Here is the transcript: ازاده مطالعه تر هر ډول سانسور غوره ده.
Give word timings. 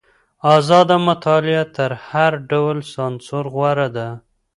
ازاده 0.55 0.97
مطالعه 1.07 1.63
تر 1.75 1.91
هر 2.07 2.31
ډول 2.49 2.77
سانسور 2.93 3.45
غوره 3.53 3.87
ده. 3.95 4.07